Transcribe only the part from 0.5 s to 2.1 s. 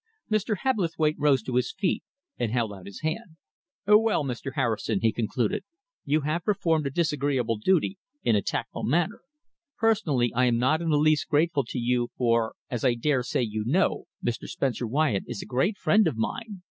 Hebblethwaite rose to his feet